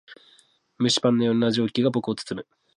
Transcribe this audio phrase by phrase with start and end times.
[0.79, 2.47] 蒸しパンのような熱気が僕を包む。